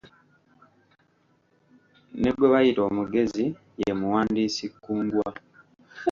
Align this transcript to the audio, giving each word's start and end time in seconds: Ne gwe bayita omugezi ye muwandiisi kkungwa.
Ne 2.19 2.29
gwe 2.33 2.47
bayita 2.53 2.81
omugezi 2.89 3.45
ye 3.81 3.91
muwandiisi 3.99 4.65
kkungwa. 4.73 5.29